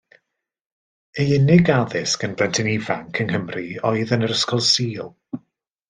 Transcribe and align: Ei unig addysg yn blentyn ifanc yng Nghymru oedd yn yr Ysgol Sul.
Ei 1.23 1.27
unig 1.35 1.69
addysg 1.75 2.25
yn 2.29 2.35
blentyn 2.39 2.71
ifanc 2.73 3.21
yng 3.25 3.31
Nghymru 3.35 3.67
oedd 3.91 4.15
yn 4.19 4.29
yr 4.29 4.35
Ysgol 4.39 4.65
Sul. 4.73 5.15